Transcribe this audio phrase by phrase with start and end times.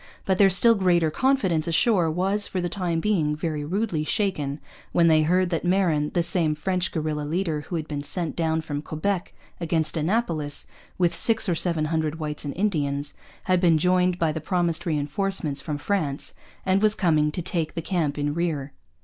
[0.25, 4.59] But their still greater confidence ashore was, for the time being, very rudely shaken
[4.93, 8.61] when they heard that Marin, the same French guerilla leader who had been sent down
[8.61, 10.65] from Quebec against Annapolis
[10.97, 15.61] with six or seven hundred whites and Indians, had been joined by the promised reinforcements
[15.61, 16.33] from France
[16.65, 18.73] and was coming to take the camp in rear.